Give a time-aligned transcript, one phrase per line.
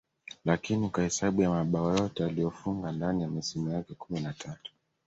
[0.45, 4.71] lakini kwa hesabu ya mabao yote aliyofunga ndani ya misimu yake kumi na tatu